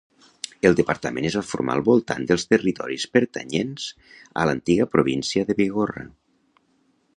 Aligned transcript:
El 0.69 0.77
departament 0.77 1.27
es 1.29 1.35
va 1.39 1.43
formar 1.49 1.75
al 1.79 1.83
voltant 1.89 2.25
dels 2.31 2.47
territoris 2.55 3.05
pertanyents 3.17 3.87
a 4.45 4.49
l'antiga 4.51 4.91
província 4.97 5.47
de 5.51 5.61
Bigorra. 5.63 6.11